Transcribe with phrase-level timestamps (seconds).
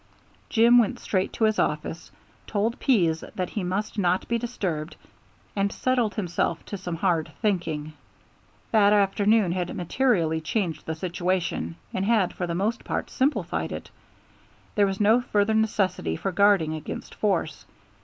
[0.49, 2.09] Jim went straight to his office,
[2.47, 4.95] told Pease that he must not be disturbed,
[5.55, 7.93] and settled himself to some hard thinking.
[8.71, 13.91] That afternoon had materially changed the situation, and had for the most part simplified it.
[14.73, 17.67] There was no further necessity for guarding against force.